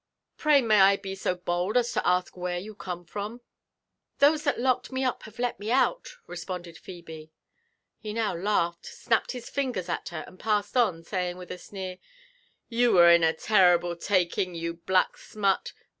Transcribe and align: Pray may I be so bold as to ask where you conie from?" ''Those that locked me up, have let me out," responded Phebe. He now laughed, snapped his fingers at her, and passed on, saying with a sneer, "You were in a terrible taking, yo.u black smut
Pray 0.35 0.63
may 0.63 0.79
I 0.79 0.97
be 0.97 1.13
so 1.13 1.35
bold 1.35 1.77
as 1.77 1.91
to 1.91 2.07
ask 2.07 2.35
where 2.35 2.57
you 2.57 2.73
conie 2.73 3.07
from?" 3.07 3.41
''Those 4.19 4.41
that 4.45 4.59
locked 4.59 4.91
me 4.91 5.03
up, 5.03 5.21
have 5.29 5.37
let 5.37 5.59
me 5.59 5.71
out," 5.71 6.15
responded 6.25 6.75
Phebe. 6.75 7.29
He 7.99 8.11
now 8.11 8.33
laughed, 8.35 8.87
snapped 8.87 9.33
his 9.33 9.47
fingers 9.47 9.89
at 9.89 10.09
her, 10.09 10.23
and 10.25 10.39
passed 10.39 10.75
on, 10.75 11.03
saying 11.03 11.37
with 11.37 11.51
a 11.51 11.59
sneer, 11.59 11.99
"You 12.67 12.93
were 12.93 13.11
in 13.11 13.23
a 13.23 13.31
terrible 13.31 13.95
taking, 13.95 14.55
yo.u 14.55 14.73
black 14.87 15.17
smut 15.17 15.71